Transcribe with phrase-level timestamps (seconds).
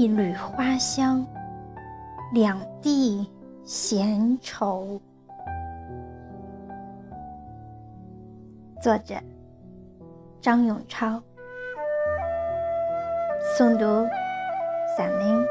[0.00, 1.26] 一缕花香，
[2.32, 3.30] 两地
[3.64, 4.98] 闲愁。
[8.80, 9.16] 作者：
[10.40, 11.22] 张永超。
[13.58, 14.08] 诵读：
[14.96, 15.46] 小林。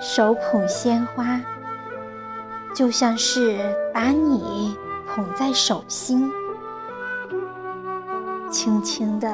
[0.00, 1.38] 手捧鲜花，
[2.74, 3.58] 就像是
[3.92, 4.74] 把你
[5.14, 6.32] 捧在手心，
[8.50, 9.28] 轻轻地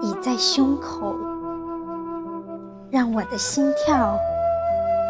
[0.00, 1.16] 倚在胸口，
[2.92, 4.16] 让我的心跳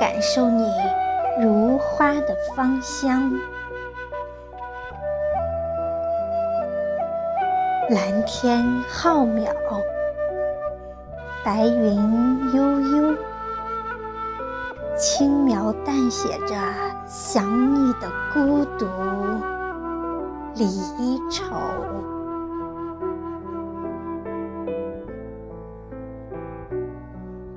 [0.00, 0.66] 感受你
[1.42, 3.30] 如花的芳香。
[7.90, 9.52] 蓝天浩渺，
[11.44, 13.14] 白云悠悠。
[14.96, 16.54] 轻描淡写着
[17.06, 18.86] 想你的孤独
[20.64, 21.44] 离愁，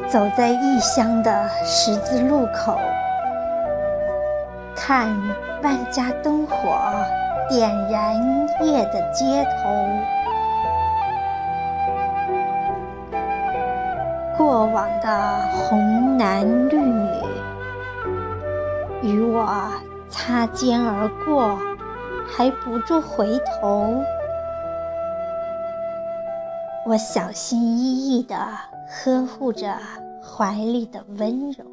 [0.08, 2.78] 走在异乡的十字路口，
[4.76, 5.10] 看
[5.62, 6.78] 万家灯火
[7.50, 8.16] 点燃
[8.62, 9.70] 夜的街头，
[14.38, 17.10] 过往的红男绿女。
[19.02, 19.46] 与我
[20.08, 21.60] 擦肩而过，
[22.36, 24.04] 还不住回头。
[26.86, 28.36] 我小心翼翼地
[28.90, 29.78] 呵护着
[30.20, 31.64] 怀里的温柔，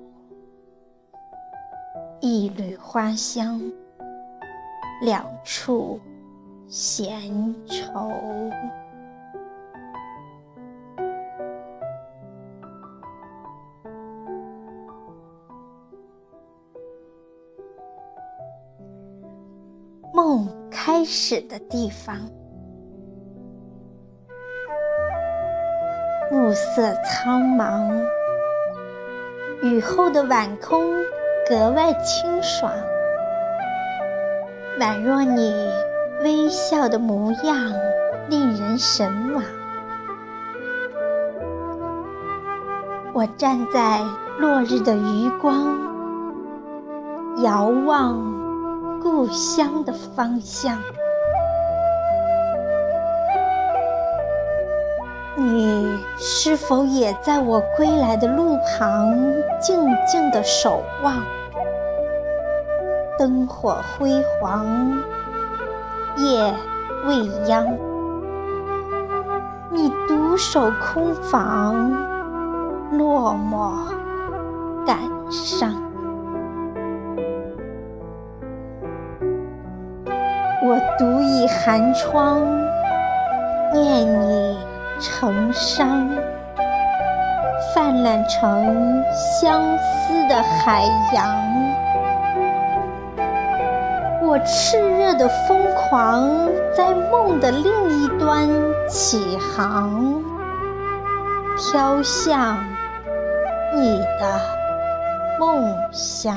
[2.21, 3.59] 一缕花香，
[5.03, 5.99] 两处
[6.69, 8.11] 闲愁。
[21.01, 22.15] 开始的地方，
[26.31, 28.05] 暮色苍茫，
[29.63, 30.93] 雨后的晚空
[31.49, 32.71] 格外清爽，
[34.79, 35.73] 宛若你
[36.23, 37.73] 微笑的模样
[38.29, 39.43] 令人神往。
[43.15, 44.03] 我站在
[44.39, 45.79] 落日的余光，
[47.43, 48.39] 遥望。
[49.03, 50.79] 故乡的方向，
[55.37, 59.11] 你是否也在我归来的路旁
[59.59, 61.17] 静静的守望？
[63.19, 64.67] 灯火辉煌，
[66.17, 66.55] 夜
[67.07, 67.67] 未央，
[69.71, 71.91] 你独守空房，
[72.93, 73.73] 落寞
[74.87, 74.99] 感
[75.31, 75.90] 伤。
[81.47, 82.41] 寒窗，
[83.73, 84.59] 念你
[85.01, 86.09] 成伤，
[87.75, 91.51] 泛滥成相思的海洋。
[94.23, 96.29] 我炽热的疯狂，
[96.77, 98.49] 在梦的另一端
[98.89, 100.23] 起航，
[101.57, 102.57] 飘向
[103.75, 104.41] 你的
[105.41, 106.37] 梦乡。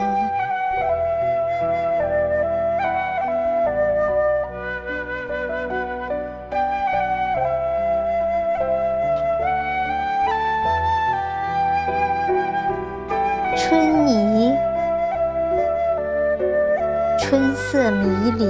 [18.03, 18.45] 迷离，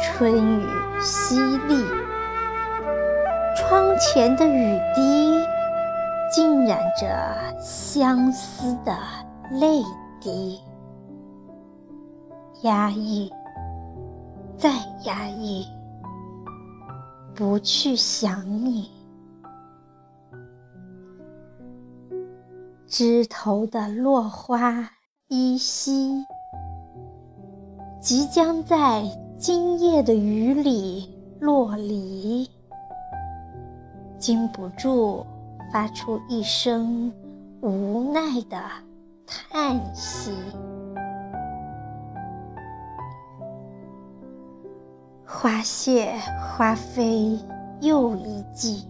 [0.00, 0.66] 春雨
[1.00, 1.84] 淅沥，
[3.54, 5.38] 窗前的雨滴
[6.32, 8.96] 浸染着相思的
[9.50, 9.82] 泪
[10.18, 10.58] 滴，
[12.62, 13.30] 压抑，
[14.56, 14.70] 再
[15.04, 15.66] 压抑，
[17.34, 18.90] 不去想你。
[22.86, 24.88] 枝头的落花
[25.28, 26.24] 依稀，
[28.04, 29.02] 即将在
[29.38, 31.08] 今夜的雨里
[31.40, 32.46] 落离，
[34.18, 35.24] 禁不住
[35.72, 37.10] 发出一声
[37.62, 38.60] 无奈的
[39.26, 40.32] 叹息。
[45.24, 47.38] 花谢花飞
[47.80, 48.86] 又一季，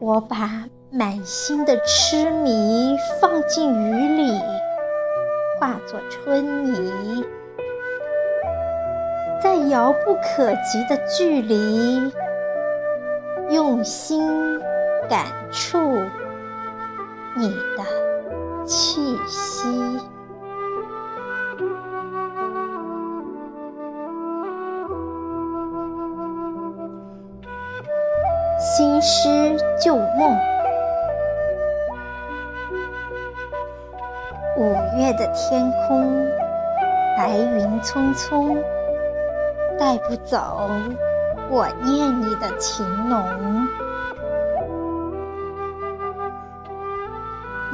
[0.00, 0.64] 我把。
[0.96, 4.30] 满心的痴迷放进雨里，
[5.64, 7.24] 化作春泥
[9.42, 12.12] 在遥不可及的距离
[13.48, 14.60] 用心
[15.08, 15.78] 感触
[17.34, 19.98] 你的气息。
[28.58, 30.53] 新诗旧梦。
[34.64, 36.26] 五月的天空，
[37.18, 38.56] 白云匆匆，
[39.78, 40.70] 带不走。
[41.50, 43.22] 我念你的情浓。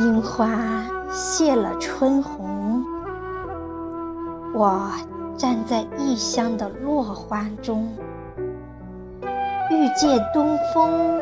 [0.01, 0.49] 樱花
[1.13, 2.85] 谢了春红，
[4.53, 4.91] 我
[5.37, 7.87] 站在异乡的落花中，
[9.71, 11.21] 遇见东风，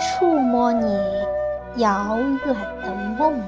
[0.00, 0.98] 触摸你
[1.76, 2.16] 遥
[2.46, 3.38] 远的梦。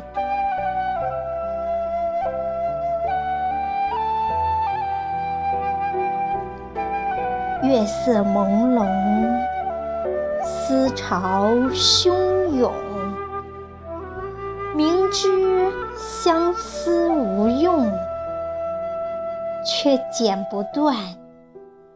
[7.62, 8.84] 月色朦胧，
[10.44, 12.10] 思潮汹
[12.58, 12.72] 涌。
[14.74, 17.88] 明知相思无用，
[19.64, 20.96] 却剪不断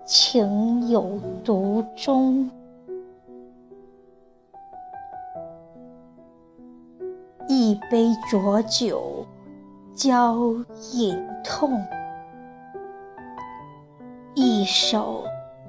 [0.04, 2.48] 情有独钟。
[7.48, 9.26] 一杯浊酒
[9.96, 10.36] 浇
[10.92, 11.82] 隐痛，
[14.34, 15.24] 一首。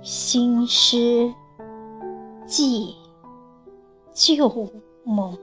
[0.09, 1.33] 新诗，
[2.45, 2.95] 寄
[4.13, 4.47] 旧
[5.03, 5.37] 梦。